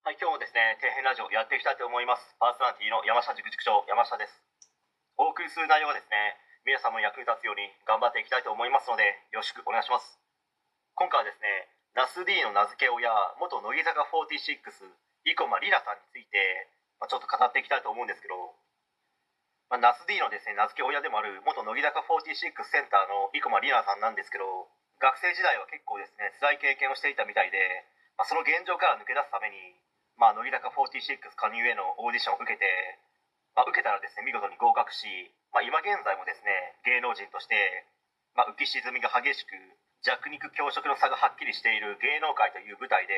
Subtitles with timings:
[0.00, 2.24] はい、今日もですね、底辺ラジオやっていきたいと思います。
[2.40, 4.32] パーソナリティの山下塾塾長、山下です。
[5.20, 10.16] お送りする内容はですね、皆様の役に立つように頑張っていきたいと思いますので、よろしくお願いします。
[10.96, 13.12] 今回はですね、ナス D の名付け親、
[13.44, 14.88] 元乃木坂46、
[15.28, 18.56] 生駒里奈さんについて、まあ、ちょっと語っていきたいと思うんですけど、
[19.68, 24.48] まあ、ナス D のですね、名付け親でもある元乃木坂46センターの生駒里奈さんなんですけど、
[24.96, 27.84] 学生時代は結構ですね、辛い経験をしていたみたいで、
[28.16, 29.76] まあ、その現状から抜け出すために、
[30.20, 32.68] まあ、乃木坂46加入へのオーディションを受けて、
[33.56, 35.08] まあ、受けたらですね見事に合格し、
[35.48, 37.56] まあ、今現在もですね芸能人として、
[38.36, 39.56] まあ、浮き沈みが激しく
[40.04, 43.16] 弱肉強食の差がはっきりしている芸能界という舞台で、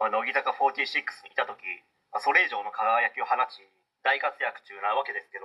[0.00, 1.60] まあ、乃木坂46にいた時、
[2.08, 3.60] まあ、それ以上の輝きを放ち
[4.00, 5.44] 大活躍中なわけですけ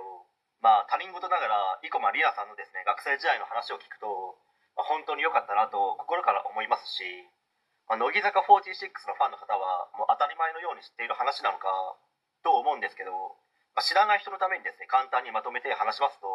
[0.64, 4.40] まあ、他人事ながら生駒里奈さんのですね学生時代の話を聞くと、
[4.72, 7.04] まあ、本当に良かったなと心から思いますし
[7.86, 11.70] まあ、乃木坂46のファンの方はもう当たり前のように知っている話なのか
[12.42, 13.14] と思うんですけど、
[13.78, 16.26] まあ、知らない人のためにですね簡単にまとめて話しますと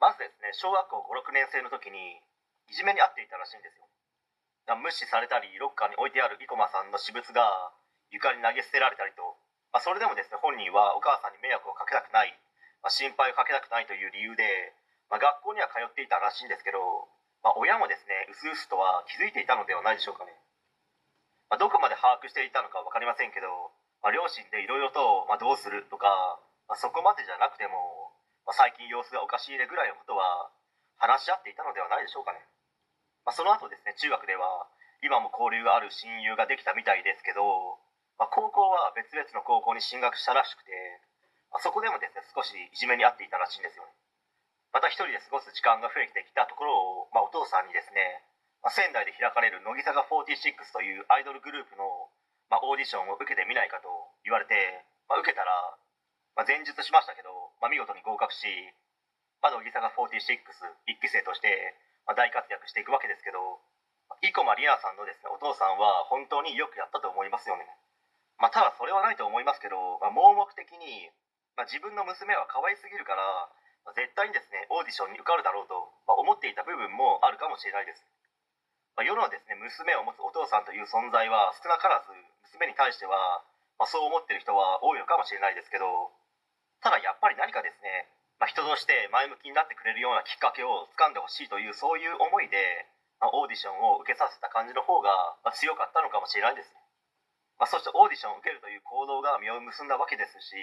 [0.00, 2.20] まずですね小学校56年生の時に
[2.68, 3.86] いじめに遭っていたらしいんですよ。
[4.74, 7.46] 無視されたりロッカーに置いてある生駒さんの私物が
[8.10, 9.38] 床に投げ捨てられたりと、
[9.70, 12.34] まあ、それでもですね本人はお母さんに迷惑をかけたくない、
[12.82, 14.74] まあ、心配をかけたくないという理由で、
[15.06, 16.82] まあ、学校には通っていたらしいんですけど、
[17.46, 20.34] まあ、親もですねうすうすとは気づいていたのではないでしょうかね。
[21.48, 23.46] まあ、どこまで把握していたのか分かりませんけど、
[24.02, 26.10] まあ、両親でいろいろと、まあ、どうするとか、
[26.66, 28.14] まあ、そこまでじゃなくても、
[28.46, 30.50] まあ、最近様子がおかしいねぐらいのことは
[30.98, 32.42] 話し合っていたのではないでしょうかね、
[33.22, 34.66] まあ、その後ですね中学では
[35.04, 37.78] 今も交流がある親友ができたみたいですけど、
[38.18, 40.72] まあ、高校は別々の高校に進学したらしくて、
[41.52, 43.92] まあ、そこでもですね少しいじめにあっていたらしいんですよね。
[44.72, 48.24] また一人で過ごす時間が増えてきたところを、まあ、お父さんにですね
[48.66, 51.86] まあ、仙台で開かれる乃木坂46というアイドルグループの、
[52.50, 53.86] まあ、オーディションを受けてみないかと
[54.26, 55.54] 言われて、まあ、受けたら、
[56.34, 57.30] まあ、前述しましたけど、
[57.62, 58.42] まあ、見事に合格し、
[59.38, 61.78] まあ、乃木坂461期生として、
[62.10, 63.38] ま、大活躍していくわけですけど
[64.18, 67.70] 生駒里奈さんのですねお父さんは本当によくやったと思いますよね、
[68.42, 71.06] まあ、ただそれはないと思いますけど、まあ、盲目的に、
[71.54, 73.22] まあ、自分の娘は可愛すぎるから、
[73.94, 78.02] 絶対にですねオーディションに受かるだろうと、ま、思っていた部分もあるかもしれないです。
[78.96, 82.08] まあ、世のですね娘を持つお父さんという存在は少なからず
[82.48, 83.44] 娘に対しては、
[83.76, 86.16] まあ、そう思ってる人は多いのかもしれないですけど
[86.80, 88.08] ただやっぱり何かですね、
[88.40, 92.88] まあ、人として前向きになってくれるようなきっかけをつかんでほしいというそういう思いで、
[93.20, 95.10] まあ、オーディションを受けさせた感じの方が、
[95.42, 96.78] まあ強かったのかもしれないですね、
[97.58, 100.54] まあ、そしてオーディションを受けるという行動が実を結んだわけですし、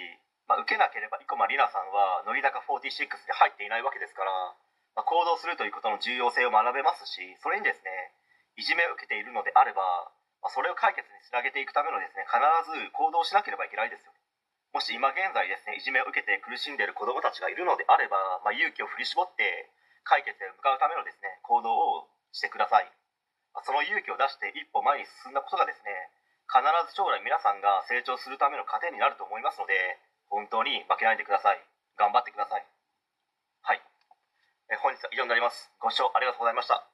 [0.48, 4.32] まあ受けなければ生駒里奈さんは乃木坂46に入っていないわけですから、
[4.96, 8.13] まあ行動するということの重要性を学べますしそれにですね
[8.56, 9.82] いじめを受けているのであれば、
[10.42, 12.38] まあ、それを解決につなげていくためのですね必
[12.70, 14.12] ず行動しなければいけないですよ。
[14.74, 19.70] もし今現在ですねいじめを受けて苦しんでいる子どもたちがいるのであれば、まあ、勇気を振り絞って
[20.02, 22.90] 解決へ向かうためのですね行動をしてください、
[23.54, 25.94] まあ、その勇気を出して一歩前に進んだことがですね
[26.50, 26.58] 必
[26.90, 29.78] ず将来皆さんが成長するための糧になると思いますので
[30.34, 31.62] 本当に負けないでください。
[31.96, 32.66] 頑張ってください。
[33.62, 33.80] はい。
[34.70, 35.70] え本日は以上になります。
[35.80, 36.93] ご視聴ありがとうございました。